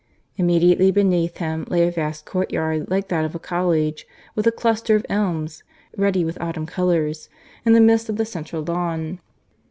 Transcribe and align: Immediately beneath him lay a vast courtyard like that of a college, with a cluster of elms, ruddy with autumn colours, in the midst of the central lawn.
Immediately 0.35 0.89
beneath 0.89 1.37
him 1.37 1.67
lay 1.69 1.87
a 1.87 1.91
vast 1.91 2.25
courtyard 2.25 2.89
like 2.89 3.09
that 3.09 3.23
of 3.23 3.35
a 3.35 3.39
college, 3.39 4.07
with 4.33 4.47
a 4.47 4.51
cluster 4.51 4.95
of 4.95 5.05
elms, 5.09 5.61
ruddy 5.95 6.25
with 6.25 6.41
autumn 6.41 6.65
colours, 6.65 7.29
in 7.65 7.73
the 7.73 7.81
midst 7.81 8.09
of 8.09 8.17
the 8.17 8.25
central 8.25 8.63
lawn. 8.65 9.19